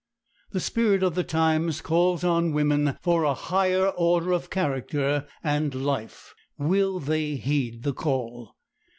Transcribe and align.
The 0.49 0.59
spirit 0.59 1.03
of 1.03 1.13
the 1.13 1.23
times 1.23 1.79
calls 1.79 2.23
on 2.23 2.53
women 2.53 2.97
for 3.03 3.23
a 3.23 3.35
higher 3.35 3.87
order 3.89 4.31
of 4.31 4.49
character 4.49 5.27
and 5.43 5.75
life. 5.75 6.33
Will 6.57 6.99
they 6.99 7.35
heed 7.35 7.83
the 7.83 7.93
call? 7.93 8.55